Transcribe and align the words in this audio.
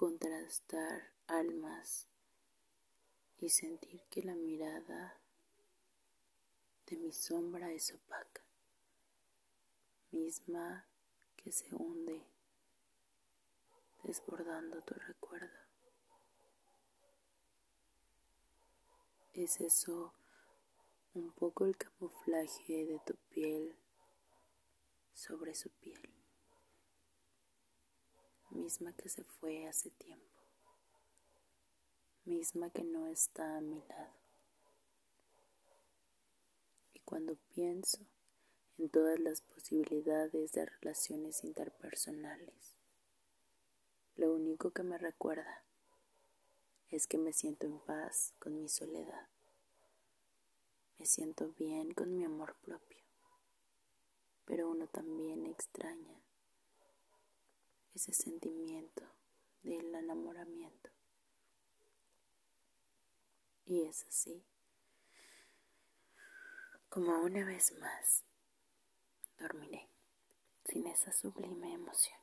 contrastar 0.00 1.12
almas 1.26 2.08
y 3.36 3.50
sentir 3.50 4.02
que 4.08 4.22
la 4.22 4.34
mirada 4.34 5.20
de 6.86 6.96
mi 6.96 7.12
sombra 7.12 7.70
es 7.70 7.92
opaca, 7.92 8.40
misma 10.10 10.86
que 11.36 11.52
se 11.52 11.66
hunde 11.74 12.24
desbordando 14.02 14.80
tu 14.80 14.94
recuerdo. 14.94 15.60
Es 19.34 19.60
eso 19.60 20.14
un 21.12 21.30
poco 21.32 21.66
el 21.66 21.76
camuflaje 21.76 22.86
de 22.86 23.00
tu 23.00 23.16
piel 23.28 23.76
sobre 25.12 25.54
su 25.54 25.68
piel, 25.68 26.08
misma 28.70 28.92
que 28.92 29.08
se 29.08 29.24
fue 29.24 29.66
hace 29.66 29.90
tiempo, 29.90 30.44
misma 32.24 32.70
que 32.70 32.84
no 32.84 33.08
está 33.08 33.56
a 33.56 33.60
mi 33.60 33.82
lado. 33.88 34.14
Y 36.94 37.00
cuando 37.00 37.34
pienso 37.52 37.98
en 38.78 38.88
todas 38.88 39.18
las 39.18 39.40
posibilidades 39.40 40.52
de 40.52 40.66
relaciones 40.66 41.42
interpersonales, 41.42 42.76
lo 44.14 44.32
único 44.32 44.70
que 44.70 44.84
me 44.84 44.98
recuerda 44.98 45.64
es 46.90 47.08
que 47.08 47.18
me 47.18 47.32
siento 47.32 47.66
en 47.66 47.80
paz 47.80 48.34
con 48.38 48.62
mi 48.62 48.68
soledad. 48.68 49.26
Me 50.96 51.06
siento 51.06 51.52
bien 51.58 51.92
con 51.92 52.16
mi 52.16 52.24
amor 52.24 52.54
propio 52.62 53.00
pero 54.44 54.68
uno 54.68 54.86
también 54.88 55.46
extraña 55.46 56.20
ese 57.94 58.12
sentimiento 58.12 59.02
del 59.62 59.94
enamoramiento. 59.94 60.90
Y 63.64 63.82
es 63.82 64.04
así 64.04 64.44
como 66.88 67.20
una 67.20 67.44
vez 67.44 67.72
más 67.78 68.24
dormiré 69.38 69.88
sin 70.64 70.86
esa 70.86 71.12
sublime 71.12 71.72
emoción. 71.72 72.18